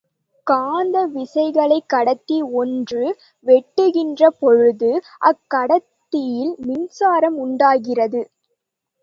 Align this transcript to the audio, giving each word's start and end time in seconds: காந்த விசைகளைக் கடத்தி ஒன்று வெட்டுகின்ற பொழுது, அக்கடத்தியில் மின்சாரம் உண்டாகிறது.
காந்த 0.47 1.07
விசைகளைக் 1.07 1.85
கடத்தி 1.85 2.37
ஒன்று 2.53 3.03
வெட்டுகின்ற 3.45 4.27
பொழுது, 4.39 4.89
அக்கடத்தியில் 5.25 6.53
மின்சாரம் 6.65 7.37
உண்டாகிறது. 7.37 8.23